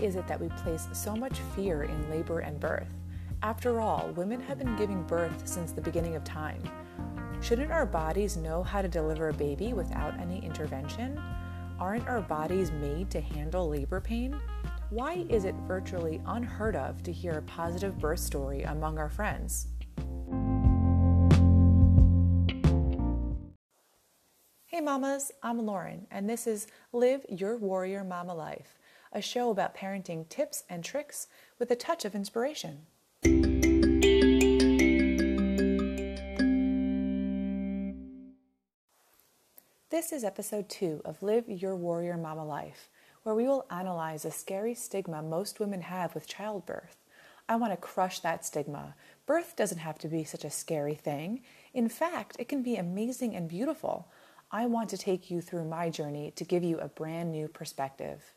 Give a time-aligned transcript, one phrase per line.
[0.00, 2.88] is it that we place so much fear in labor and birth?
[3.42, 6.62] After all, women have been giving birth since the beginning of time.
[7.40, 11.20] Shouldn't our bodies know how to deliver a baby without any intervention?
[11.78, 14.40] Aren't our bodies made to handle labor pain?
[14.90, 19.66] Why is it virtually unheard of to hear a positive birth story among our friends?
[24.66, 28.78] Hey mamas, I'm Lauren, and this is Live Your Warrior Mama Life,
[29.14, 31.28] a show about parenting tips and tricks
[31.58, 32.86] with a touch of inspiration.
[39.90, 42.90] This is episode two of Live Your Warrior Mama Life
[43.24, 46.96] where we will analyze a scary stigma most women have with childbirth.
[47.48, 48.94] I want to crush that stigma.
[49.26, 51.42] Birth doesn't have to be such a scary thing.
[51.72, 54.08] In fact, it can be amazing and beautiful.
[54.50, 58.33] I want to take you through my journey to give you a brand new perspective.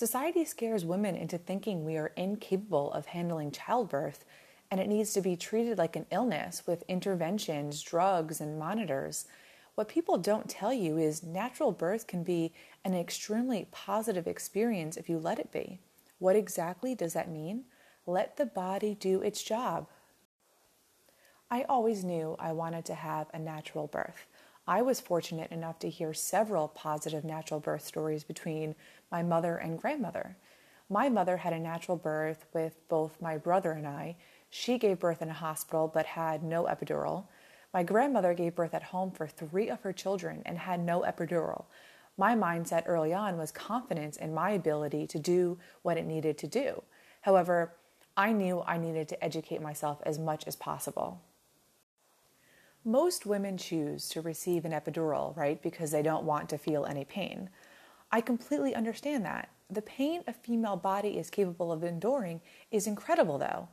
[0.00, 4.24] Society scares women into thinking we are incapable of handling childbirth
[4.70, 9.26] and it needs to be treated like an illness with interventions, drugs, and monitors.
[9.74, 15.10] What people don't tell you is natural birth can be an extremely positive experience if
[15.10, 15.80] you let it be.
[16.18, 17.64] What exactly does that mean?
[18.06, 19.86] Let the body do its job.
[21.50, 24.24] I always knew I wanted to have a natural birth.
[24.70, 28.76] I was fortunate enough to hear several positive natural birth stories between
[29.10, 30.36] my mother and grandmother.
[30.88, 34.14] My mother had a natural birth with both my brother and I.
[34.48, 37.24] She gave birth in a hospital but had no epidural.
[37.74, 41.64] My grandmother gave birth at home for three of her children and had no epidural.
[42.16, 46.46] My mindset early on was confidence in my ability to do what it needed to
[46.46, 46.84] do.
[47.22, 47.72] However,
[48.16, 51.22] I knew I needed to educate myself as much as possible.
[52.84, 57.04] Most women choose to receive an epidural, right, because they don't want to feel any
[57.04, 57.50] pain.
[58.10, 59.50] I completely understand that.
[59.68, 62.40] The pain a female body is capable of enduring
[62.70, 63.68] is incredible, though.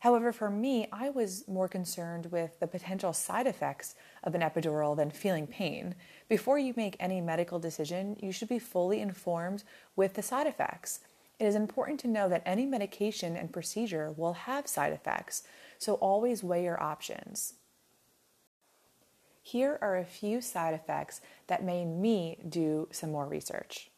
[0.00, 3.94] However, for me, I was more concerned with the potential side effects
[4.24, 5.94] of an epidural than feeling pain.
[6.28, 9.62] Before you make any medical decision, you should be fully informed
[9.94, 11.00] with the side effects.
[11.38, 15.44] It is important to know that any medication and procedure will have side effects,
[15.78, 17.54] so always weigh your options.
[19.48, 23.90] Here are a few side effects that made me do some more research.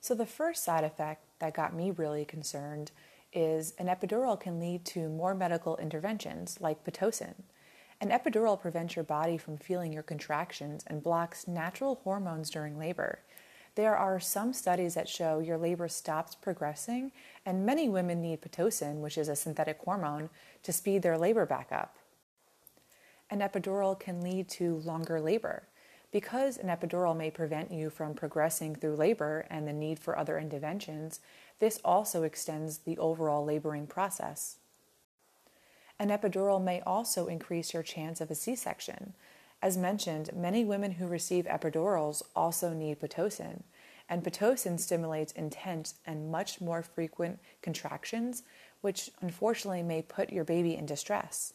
[0.00, 2.90] So, the first side effect that got me really concerned
[3.32, 7.34] is an epidural can lead to more medical interventions like Pitocin.
[8.00, 13.20] An epidural prevents your body from feeling your contractions and blocks natural hormones during labor.
[13.76, 17.12] There are some studies that show your labor stops progressing,
[17.44, 20.30] and many women need Pitocin, which is a synthetic hormone,
[20.64, 21.96] to speed their labor back up.
[23.30, 25.64] An epidural can lead to longer labor.
[26.12, 30.38] Because an epidural may prevent you from progressing through labor and the need for other
[30.38, 31.20] interventions,
[31.58, 34.56] this also extends the overall laboring process.
[35.98, 39.14] An epidural may also increase your chance of a C section.
[39.60, 43.62] As mentioned, many women who receive epidurals also need Pitocin,
[44.08, 48.44] and Pitocin stimulates intense and much more frequent contractions,
[48.82, 51.54] which unfortunately may put your baby in distress.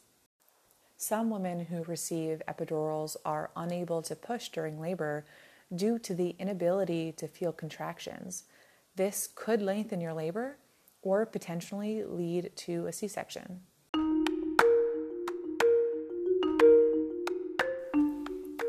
[1.01, 5.25] Some women who receive epidurals are unable to push during labor
[5.75, 8.43] due to the inability to feel contractions.
[8.95, 10.57] This could lengthen your labor
[11.01, 13.61] or potentially lead to a C section.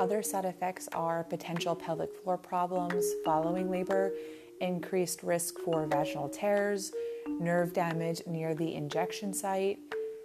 [0.01, 4.11] Other side effects are potential pelvic floor problems following labor,
[4.63, 6.93] increased risk for vaginal tears,
[7.29, 9.81] nerve damage near the injection site,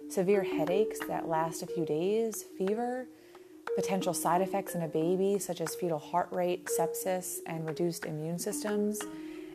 [0.08, 3.06] severe headaches that last a few days, fever,
[3.76, 8.38] potential side effects in a baby such as fetal heart rate, sepsis, and reduced immune
[8.38, 9.00] systems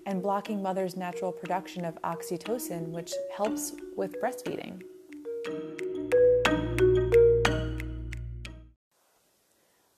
[0.05, 4.81] and blocking mother's natural production of oxytocin, which helps with breastfeeding.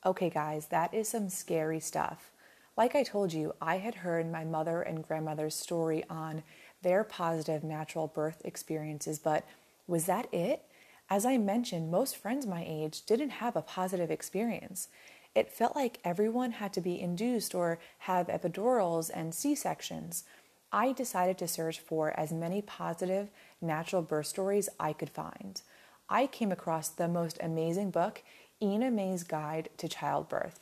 [0.06, 2.32] Okay, guys, that is some scary stuff.
[2.78, 6.44] Like I told you, I had heard my mother and grandmother's story on
[6.82, 9.46] their positive natural birth experiences, but
[9.88, 10.64] was that it?
[11.10, 14.88] As I mentioned, most friends my age didn't have a positive experience.
[15.36, 20.24] It felt like everyone had to be induced or have epidurals and C sections.
[20.72, 23.30] I decided to search for as many positive
[23.62, 25.62] natural birth stories I could find.
[26.10, 28.24] I came across the most amazing book,
[28.62, 30.60] Ina May's Guide to Childbirth.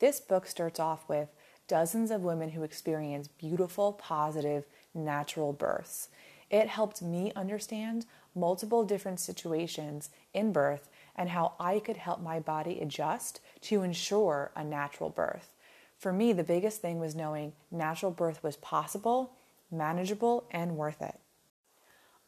[0.00, 1.28] This book starts off with
[1.66, 4.64] dozens of women who experience beautiful, positive,
[4.94, 6.08] natural births.
[6.50, 12.38] It helped me understand multiple different situations in birth and how I could help my
[12.38, 15.54] body adjust to ensure a natural birth.
[15.98, 19.32] For me, the biggest thing was knowing natural birth was possible,
[19.70, 21.18] manageable, and worth it.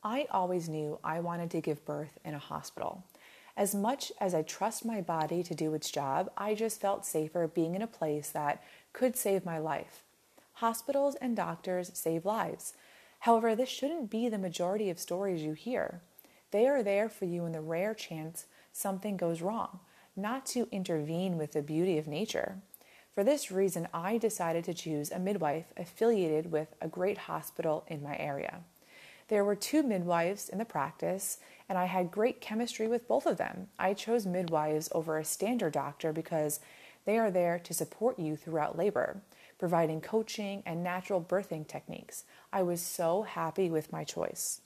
[0.02, 3.04] I always knew I wanted to give birth in a hospital.
[3.56, 7.46] As much as I trust my body to do its job, I just felt safer
[7.46, 8.62] being in a place that
[8.92, 10.02] could save my life.
[10.54, 12.72] Hospitals and doctors save lives.
[13.20, 16.00] However, this shouldn't be the majority of stories you hear.
[16.50, 19.80] They are there for you in the rare chance something goes wrong,
[20.16, 22.56] not to intervene with the beauty of nature.
[23.14, 28.02] For this reason, I decided to choose a midwife affiliated with a great hospital in
[28.02, 28.60] my area.
[29.28, 31.38] There were two midwives in the practice,
[31.68, 33.68] and I had great chemistry with both of them.
[33.78, 36.58] I chose midwives over a standard doctor because
[37.04, 39.22] they are there to support you throughout labor,
[39.60, 42.24] providing coaching and natural birthing techniques.
[42.50, 44.62] I was so happy with my choice.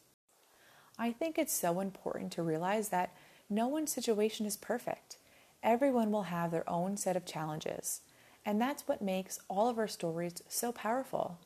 [0.96, 3.12] I think it's so important to realize that
[3.50, 5.16] no one's situation is perfect.
[5.64, 8.02] Everyone will have their own set of challenges,
[8.46, 11.40] and that's what makes all of our stories so powerful.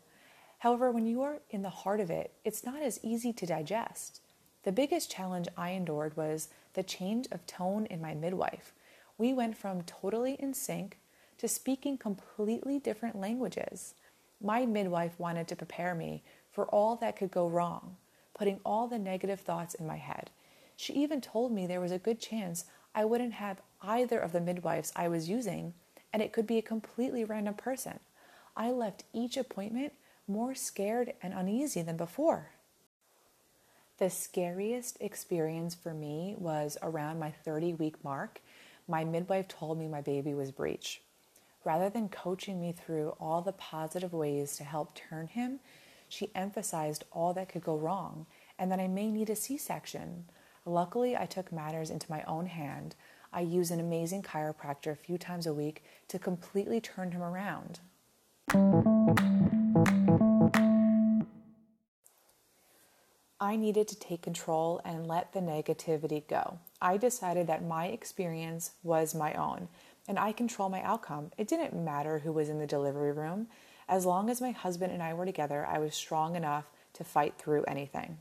[0.59, 4.21] However, when you are in the heart of it, it's not as easy to digest.
[4.65, 8.75] The biggest challenge I endured was the change of tone in my midwife.
[9.17, 10.99] We went from totally in sync
[11.39, 13.95] to speaking completely different languages.
[14.41, 17.97] My midwife wanted to prepare me for all that could go wrong,
[18.35, 20.31] putting all the negative thoughts in my head.
[20.77, 22.65] She even told me there was a good chance
[22.95, 25.75] I wouldn't have either of the midwives I was using,
[26.13, 28.01] and it could be a completely random person.
[28.57, 29.93] I left each appointment
[30.27, 32.51] more scared and uneasy than before.
[33.99, 38.41] The scariest experience for me was around my 30 week mark.
[38.87, 41.03] My midwife told me my baby was breech.
[41.69, 45.61] Rather than coaching me through all the positive ways to help turn him,
[46.09, 48.25] she emphasized all that could go wrong
[48.59, 50.25] and that I may need a C section.
[50.65, 52.95] Luckily, I took matters into my own hand.
[53.35, 57.81] I use an amazing chiropractor a few times a week to completely turn him around.
[63.39, 66.61] I needed to take control and let the negativity go.
[66.81, 69.69] I decided that my experience was my own
[70.09, 71.31] and I control my outcome.
[71.37, 73.47] It didn't matter who was in the delivery room.
[73.89, 76.65] As long as my husband and I were together, I was strong enough
[76.95, 78.19] to fight through anything.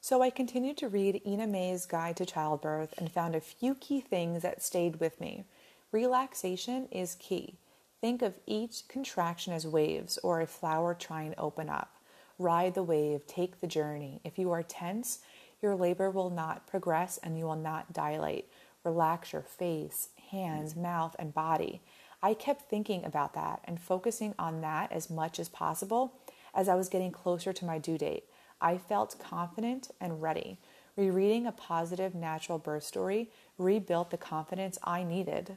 [0.00, 4.00] So I continued to read Ina May's Guide to Childbirth and found a few key
[4.00, 5.44] things that stayed with me.
[5.92, 7.54] Relaxation is key.
[8.00, 11.94] Think of each contraction as waves or a flower trying to open up.
[12.36, 14.20] Ride the wave, take the journey.
[14.24, 15.20] If you are tense,
[15.62, 18.48] your labor will not progress and you will not dilate.
[18.82, 21.82] Relax your face, hands, mouth, and body.
[22.22, 26.14] I kept thinking about that and focusing on that as much as possible
[26.54, 28.24] as I was getting closer to my due date.
[28.60, 30.58] I felt confident and ready.
[30.96, 35.56] Rereading a positive natural birth story rebuilt the confidence I needed.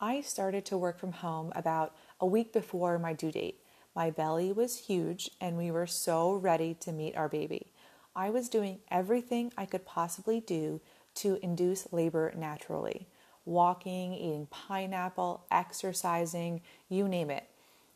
[0.00, 3.60] I started to work from home about a week before my due date.
[3.94, 7.72] My belly was huge and we were so ready to meet our baby.
[8.14, 10.80] I was doing everything I could possibly do
[11.16, 13.06] to induce labor naturally
[13.46, 17.48] walking, eating pineapple, exercising, you name it.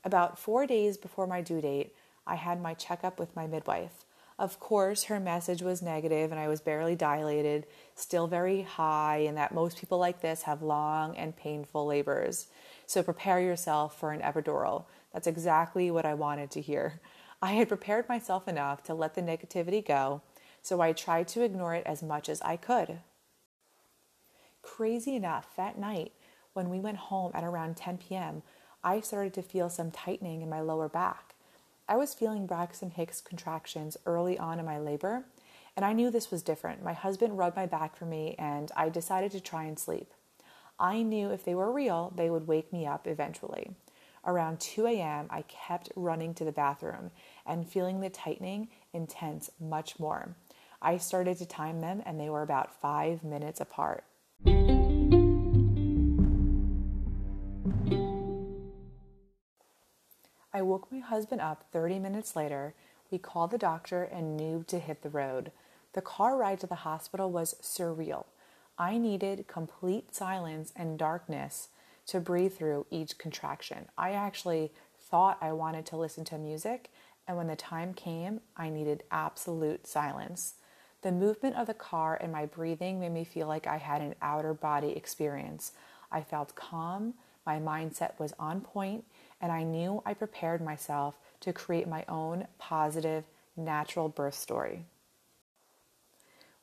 [0.04, 1.94] About four days before my due date,
[2.26, 4.04] I had my checkup with my midwife.
[4.38, 9.36] Of course, her message was negative and I was barely dilated, still very high, and
[9.36, 12.46] that most people like this have long and painful labors.
[12.86, 14.84] So prepare yourself for an epidural.
[15.12, 17.00] That's exactly what I wanted to hear.
[17.42, 20.22] I had prepared myself enough to let the negativity go,
[20.62, 23.00] so I tried to ignore it as much as I could.
[24.76, 26.12] Crazy enough, that night,
[26.52, 28.42] when we went home at around 10 p.m.,
[28.84, 31.34] I started to feel some tightening in my lower back.
[31.88, 35.24] I was feeling Braxton Hicks contractions early on in my labor,
[35.76, 36.84] and I knew this was different.
[36.84, 40.12] My husband rubbed my back for me, and I decided to try and sleep.
[40.78, 43.72] I knew if they were real, they would wake me up eventually.
[44.24, 47.10] Around 2 a.m., I kept running to the bathroom
[47.44, 50.36] and feeling the tightening intense much more.
[50.80, 54.04] I started to time them, and they were about five minutes apart.
[60.80, 62.72] Woke my husband up 30 minutes later.
[63.10, 65.52] We called the doctor and knew to hit the road.
[65.92, 68.24] The car ride to the hospital was surreal.
[68.78, 71.68] I needed complete silence and darkness
[72.06, 73.88] to breathe through each contraction.
[73.98, 76.90] I actually thought I wanted to listen to music,
[77.28, 80.54] and when the time came, I needed absolute silence.
[81.02, 84.14] The movement of the car and my breathing made me feel like I had an
[84.22, 85.72] outer body experience.
[86.10, 89.04] I felt calm, my mindset was on point,
[89.40, 93.24] and I knew I prepared myself to create my own positive,
[93.56, 94.84] natural birth story.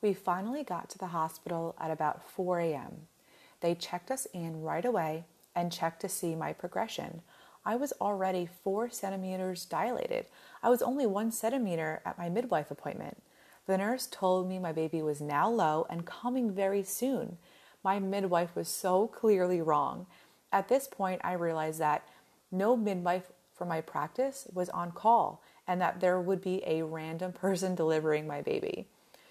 [0.00, 3.08] We finally got to the hospital at about 4 a.m.
[3.60, 5.24] They checked us in right away,
[5.58, 7.22] and checked to see my progression.
[7.64, 10.26] I was already four centimeters dilated.
[10.62, 13.20] I was only one centimeter at my midwife appointment.
[13.66, 17.38] The nurse told me my baby was now low and coming very soon.
[17.82, 20.06] My midwife was so clearly wrong.
[20.52, 22.06] At this point, I realized that
[22.50, 27.32] no midwife for my practice was on call and that there would be a random
[27.44, 28.86] person delivering my baby.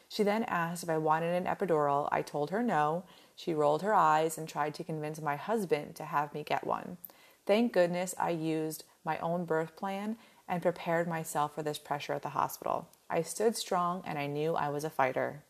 [0.09, 2.07] She then asked if I wanted an epidural.
[2.11, 3.03] I told her no.
[3.35, 6.97] She rolled her eyes and tried to convince my husband to have me get one.
[7.45, 12.21] Thank goodness I used my own birth plan and prepared myself for this pressure at
[12.21, 12.87] the hospital.
[13.09, 15.43] I stood strong and I knew I was a fighter.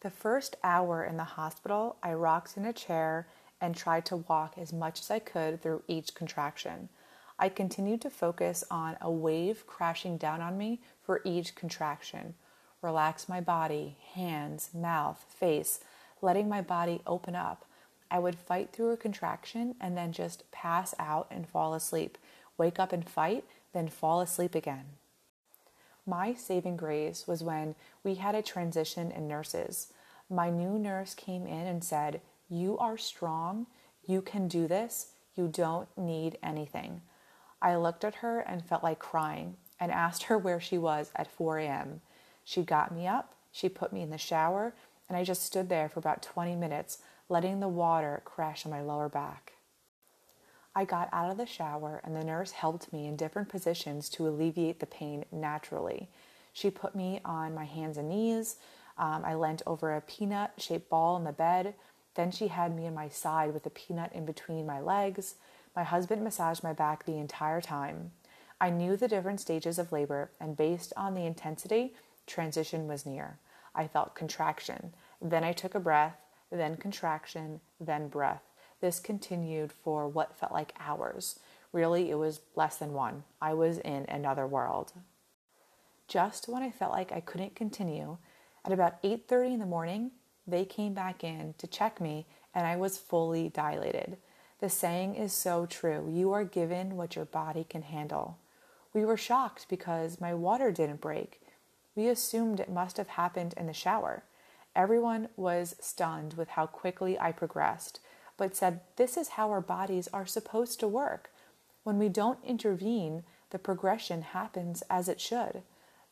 [0.00, 3.26] The first hour in the hospital, I rocked in a chair
[3.64, 6.90] and tried to walk as much as I could through each contraction.
[7.38, 12.34] I continued to focus on a wave crashing down on me for each contraction.
[12.82, 15.80] Relax my body, hands, mouth, face,
[16.20, 17.64] letting my body open up.
[18.10, 22.18] I would fight through a contraction and then just pass out and fall asleep.
[22.58, 24.84] Wake up and fight, then fall asleep again.
[26.06, 29.90] My saving grace was when we had a transition in nurses.
[30.28, 32.20] My new nurse came in and said,
[32.54, 33.66] You are strong.
[34.06, 35.08] You can do this.
[35.34, 37.02] You don't need anything.
[37.60, 41.32] I looked at her and felt like crying and asked her where she was at
[41.32, 42.00] 4 a.m.
[42.44, 44.72] She got me up, she put me in the shower,
[45.08, 48.82] and I just stood there for about 20 minutes, letting the water crash on my
[48.82, 49.54] lower back.
[50.76, 54.28] I got out of the shower, and the nurse helped me in different positions to
[54.28, 56.08] alleviate the pain naturally.
[56.52, 58.56] She put me on my hands and knees.
[58.96, 61.74] Um, I leant over a peanut shaped ball in the bed.
[62.14, 65.34] Then she had me on my side with a peanut in between my legs.
[65.74, 68.12] My husband massaged my back the entire time.
[68.60, 71.94] I knew the different stages of labor, and based on the intensity,
[72.26, 73.38] transition was near.
[73.74, 74.94] I felt contraction.
[75.20, 76.16] Then I took a breath,
[76.52, 78.42] then contraction, then breath.
[78.80, 81.40] This continued for what felt like hours.
[81.72, 83.24] Really, it was less than one.
[83.40, 84.92] I was in another world.
[86.06, 88.18] Just when I felt like I couldn't continue,
[88.64, 90.12] at about 8:30 in the morning,
[90.46, 94.16] they came back in to check me and I was fully dilated.
[94.60, 98.38] The saying is so true you are given what your body can handle.
[98.92, 101.40] We were shocked because my water didn't break.
[101.96, 104.24] We assumed it must have happened in the shower.
[104.76, 108.00] Everyone was stunned with how quickly I progressed,
[108.36, 111.30] but said this is how our bodies are supposed to work.
[111.84, 115.62] When we don't intervene, the progression happens as it should.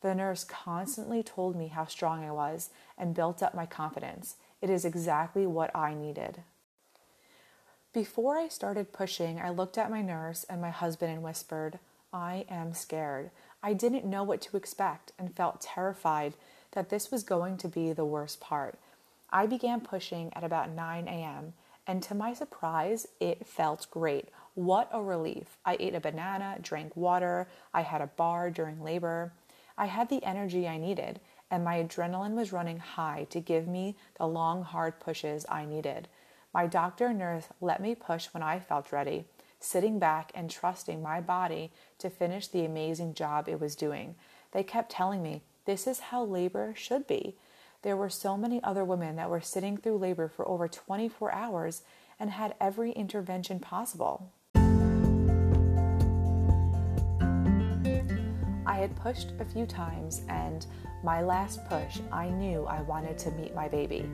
[0.03, 4.35] The nurse constantly told me how strong I was and built up my confidence.
[4.61, 6.43] It is exactly what I needed.
[7.93, 11.79] Before I started pushing, I looked at my nurse and my husband and whispered,
[12.11, 13.31] I am scared.
[13.63, 16.33] I didn't know what to expect and felt terrified
[16.73, 18.77] that this was going to be the worst part.
[19.29, 21.53] I began pushing at about 9 a.m.,
[21.87, 24.29] and to my surprise, it felt great.
[24.53, 25.57] What a relief!
[25.65, 29.31] I ate a banana, drank water, I had a bar during labor.
[29.77, 33.95] I had the energy I needed, and my adrenaline was running high to give me
[34.17, 36.07] the long, hard pushes I needed.
[36.53, 39.25] My doctor and nurse let me push when I felt ready,
[39.59, 44.15] sitting back and trusting my body to finish the amazing job it was doing.
[44.51, 47.35] They kept telling me, this is how labor should be.
[47.81, 51.81] There were so many other women that were sitting through labor for over 24 hours
[52.19, 54.31] and had every intervention possible.
[58.73, 60.65] I had pushed a few times, and
[61.03, 64.09] my last push, I knew I wanted to meet my baby.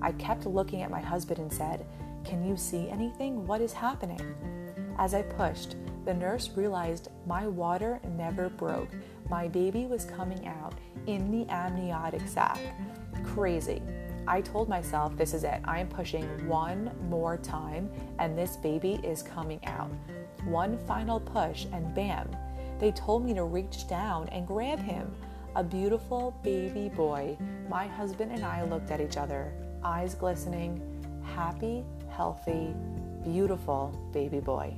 [0.00, 1.84] I kept looking at my husband and said,
[2.24, 3.46] Can you see anything?
[3.46, 4.18] What is happening?
[4.98, 8.88] As I pushed, the nurse realized my water never broke.
[9.28, 10.72] My baby was coming out
[11.06, 12.58] in the amniotic sac.
[13.24, 13.82] Crazy.
[14.26, 15.60] I told myself, This is it.
[15.64, 19.90] I am pushing one more time, and this baby is coming out.
[20.46, 22.30] One final push, and bam,
[22.78, 25.10] they told me to reach down and grab him.
[25.56, 27.36] A beautiful baby boy.
[27.68, 29.52] My husband and I looked at each other
[29.84, 30.80] eyes glistening,
[31.24, 32.74] happy, healthy,
[33.24, 34.74] beautiful baby boy.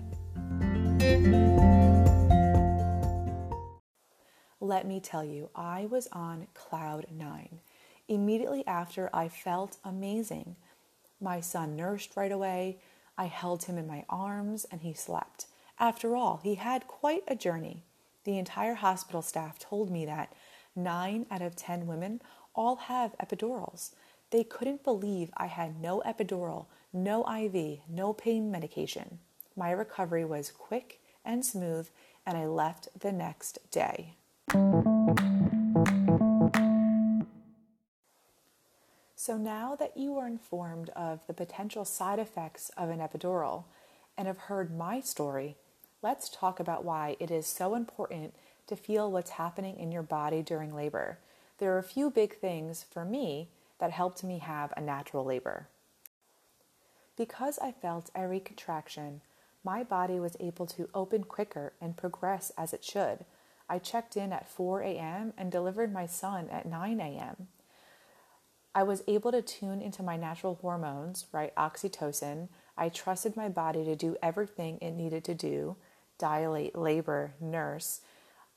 [4.60, 7.60] Let me tell you, I was on cloud nine.
[8.08, 10.56] Immediately after, I felt amazing.
[11.20, 12.78] My son nursed right away.
[13.16, 15.46] I held him in my arms and he slept.
[15.78, 17.84] After all, he had quite a journey.
[18.24, 20.32] The entire hospital staff told me that
[20.76, 22.20] nine out of ten women
[22.54, 23.90] all have epidurals.
[24.30, 29.18] They couldn't believe I had no epidural, no IV, no pain medication.
[29.56, 31.88] My recovery was quick and smooth,
[32.26, 34.14] and I left the next day.
[39.16, 43.64] So now that you are informed of the potential side effects of an epidural,
[44.16, 45.56] and have heard my story,
[46.02, 48.34] let's talk about why it is so important
[48.66, 51.18] to feel what's happening in your body during labor.
[51.58, 55.68] There are a few big things for me that helped me have a natural labor.
[57.16, 59.20] Because I felt every contraction,
[59.62, 63.26] my body was able to open quicker and progress as it should.
[63.68, 65.34] I checked in at 4 a.m.
[65.36, 67.48] and delivered my son at 9 a.m.
[68.74, 71.54] I was able to tune into my natural hormones, right?
[71.56, 72.48] Oxytocin.
[72.76, 75.76] I trusted my body to do everything it needed to do
[76.20, 78.02] dilate, labor, nurse,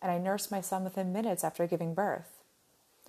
[0.02, 2.44] and I nursed my son within minutes after giving birth.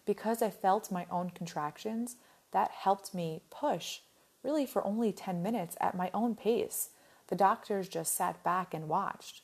[0.06, 2.16] Because I felt my own contractions,
[2.52, 4.00] that helped me push
[4.44, 6.90] really for only 10 minutes at my own pace.
[7.26, 9.42] The doctors just sat back and watched.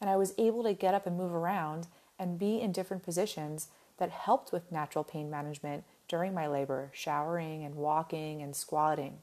[0.00, 1.86] And I was able to get up and move around
[2.18, 7.64] and be in different positions that helped with natural pain management during my labor, showering
[7.64, 9.18] and walking and squatting.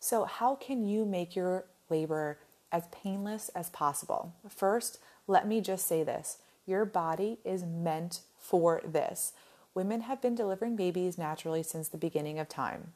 [0.00, 2.38] So, how can you make your labor
[2.72, 4.34] as painless as possible?
[4.48, 9.32] First, let me just say this your body is meant for this.
[9.74, 12.92] Women have been delivering babies naturally since the beginning of time.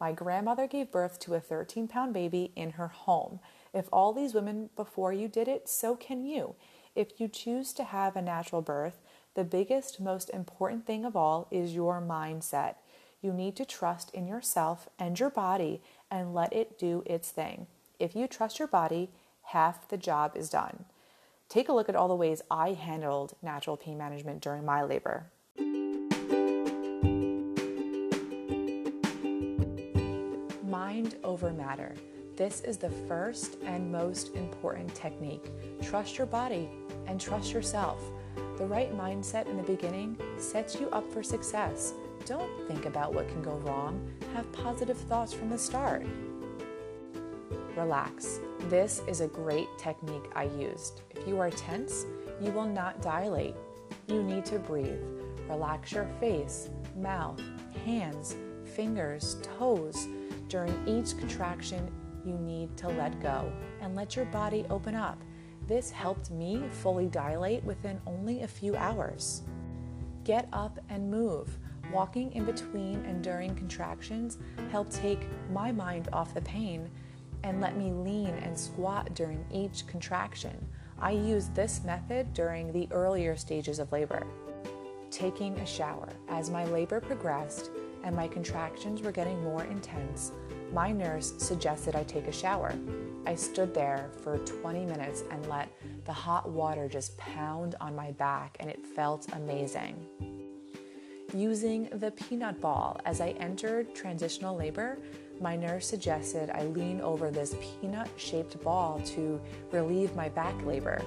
[0.00, 3.40] My grandmother gave birth to a 13 pound baby in her home.
[3.74, 6.54] If all these women before you did it, so can you.
[6.94, 9.00] If you choose to have a natural birth,
[9.34, 12.76] the biggest, most important thing of all is your mindset.
[13.20, 17.66] You need to trust in yourself and your body and let it do its thing.
[17.98, 19.10] If you trust your body,
[19.42, 20.84] half the job is done.
[21.48, 25.26] Take a look at all the ways I handled natural pain management during my labor.
[30.62, 31.96] Mind over matter.
[32.36, 35.50] This is the first and most important technique.
[35.82, 36.70] Trust your body
[37.08, 38.00] and trust yourself.
[38.58, 41.94] The right mindset in the beginning sets you up for success.
[42.26, 44.08] Don't think about what can go wrong.
[44.34, 46.06] Have positive thoughts from the start.
[47.78, 48.40] Relax.
[48.68, 51.02] This is a great technique I used.
[51.10, 52.06] If you are tense,
[52.40, 53.54] you will not dilate.
[54.08, 55.00] You need to breathe.
[55.48, 57.40] Relax your face, mouth,
[57.84, 58.34] hands,
[58.74, 60.08] fingers, toes.
[60.48, 61.88] During each contraction,
[62.26, 65.22] you need to let go and let your body open up.
[65.68, 69.42] This helped me fully dilate within only a few hours.
[70.24, 71.56] Get up and move.
[71.92, 74.36] Walking in between and during contractions
[74.72, 76.90] helped take my mind off the pain
[77.42, 80.56] and let me lean and squat during each contraction.
[81.00, 84.26] I used this method during the earlier stages of labor.
[85.10, 86.08] Taking a shower.
[86.28, 87.70] As my labor progressed
[88.04, 90.32] and my contractions were getting more intense,
[90.72, 92.74] my nurse suggested I take a shower.
[93.26, 95.70] I stood there for 20 minutes and let
[96.04, 99.96] the hot water just pound on my back, and it felt amazing.
[101.34, 104.98] Using the peanut ball as I entered transitional labor,
[105.40, 111.00] my nurse suggested I lean over this peanut shaped ball to relieve my back labor.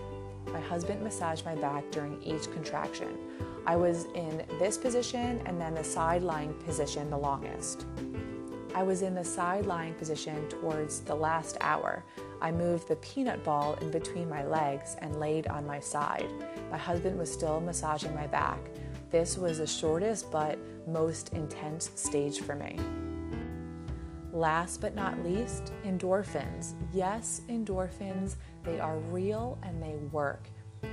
[0.48, 3.18] My husband massaged my back during each contraction.
[3.66, 7.86] I was in this position and then the side lying position the longest.
[8.74, 12.04] I was in the side lying position towards the last hour.
[12.42, 16.30] I moved the peanut ball in between my legs and laid on my side.
[16.72, 18.60] My husband was still massaging my back.
[19.12, 22.80] This was the shortest but most intense stage for me.
[24.34, 26.74] Last but not least, endorphins.
[26.94, 30.48] Yes, endorphins, they are real and they work.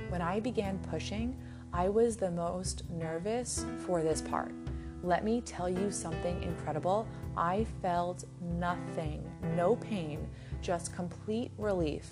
[0.09, 1.39] When I began pushing,
[1.71, 4.51] I was the most nervous for this part.
[5.03, 7.07] Let me tell you something incredible.
[7.37, 9.23] I felt nothing,
[9.55, 10.27] no pain,
[10.61, 12.09] just complete relief.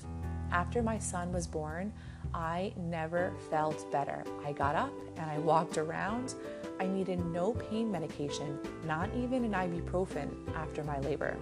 [0.51, 1.91] After my son was born,
[2.33, 4.23] I never felt better.
[4.45, 6.35] I got up and I walked around.
[6.79, 11.35] I needed no pain medication, not even an ibuprofen after my labor.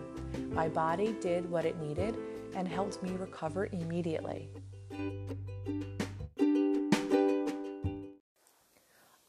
[0.52, 2.16] My body did what it needed
[2.56, 4.50] and helped me recover immediately.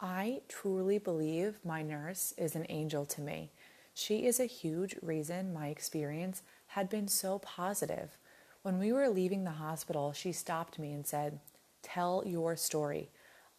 [0.01, 3.51] I truly believe my nurse is an angel to me.
[3.95, 8.19] She is a huge reason my experience had been so positive.
[8.66, 11.38] When we were leaving the hospital, she stopped me and said,
[11.85, 13.11] Tell your story.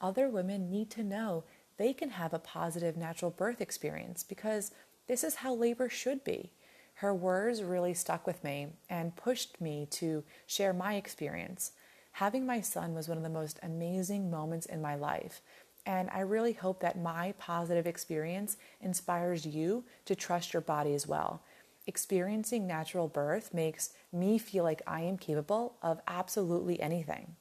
[0.02, 1.46] Other women need to know
[1.78, 4.72] they can have a positive natural birth experience because
[5.08, 6.52] this is how labor should be.
[6.96, 11.72] Her words really stuck with me and pushed me to share my experience.
[12.12, 15.42] Having my son was one of the most amazing moments in my life,
[15.86, 21.08] and I really hope that my positive experience inspires you to trust your body as
[21.08, 21.44] well.
[21.90, 27.38] Experiencing natural birth makes me feel like I am capable of absolutely anything.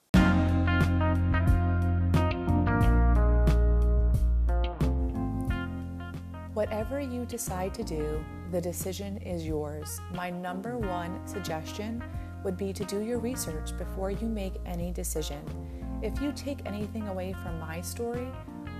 [6.55, 10.01] Whatever you decide to do, the decision is yours.
[10.15, 12.03] My number one suggestion
[12.45, 15.43] would be to do your research before you make any decision.
[16.03, 18.29] If you take anything away from my story,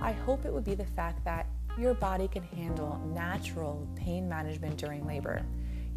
[0.01, 1.45] I hope it would be the fact that
[1.77, 5.45] your body can handle natural pain management during labor.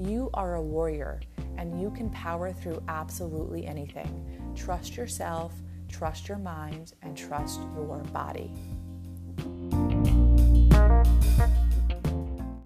[0.01, 1.21] You are a warrior
[1.59, 4.25] and you can power through absolutely anything.
[4.57, 5.53] Trust yourself,
[5.91, 8.51] trust your mind, and trust your body.